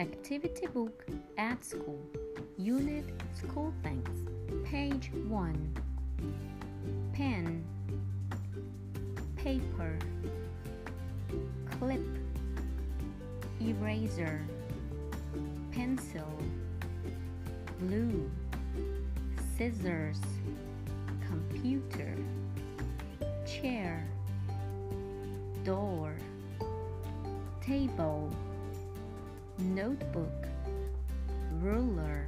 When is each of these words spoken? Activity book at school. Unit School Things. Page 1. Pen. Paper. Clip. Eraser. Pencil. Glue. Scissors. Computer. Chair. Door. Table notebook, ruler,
Activity 0.00 0.68
book 0.68 1.04
at 1.38 1.64
school. 1.64 1.98
Unit 2.56 3.04
School 3.34 3.74
Things. 3.82 4.28
Page 4.64 5.10
1. 5.26 5.76
Pen. 7.12 7.64
Paper. 9.34 9.98
Clip. 11.80 12.06
Eraser. 13.60 14.40
Pencil. 15.72 16.30
Glue. 17.80 18.30
Scissors. 19.56 20.20
Computer. 21.26 22.14
Chair. 23.44 24.06
Door. 25.64 26.14
Table 27.60 28.32
notebook, 29.78 30.48
ruler, 31.62 32.26